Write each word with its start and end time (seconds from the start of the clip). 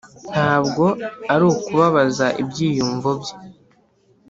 ntabwo 0.31 0.85
ari 1.33 1.43
ukubabaza 1.51 2.27
ibyiyumvo 2.41 3.09
bye); 3.21 3.35